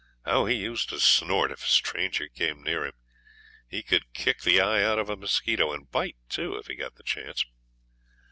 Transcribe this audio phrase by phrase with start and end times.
[0.25, 2.93] How he used to snort if a stranger came near him!
[3.67, 6.95] He could kick the eye out of a mosquito, and bite too, if he got
[6.95, 7.45] the chance.